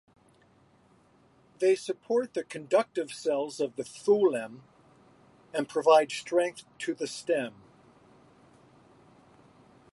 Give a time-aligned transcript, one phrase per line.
[1.59, 4.61] They support the conductive cells of the phloem
[5.53, 7.53] and provide strength to the stem.